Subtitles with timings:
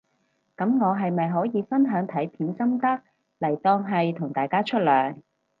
[0.57, 3.03] 噉我係咪可以分享睇片心得
[3.37, 5.21] 嚟當係同大家出糧